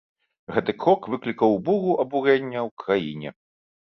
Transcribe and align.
Гэты 0.53 0.73
крок 0.83 1.01
выклікаў 1.15 1.51
буру 1.67 1.91
абурэння 2.03 2.59
ў 2.67 2.69
краіне. 2.85 3.29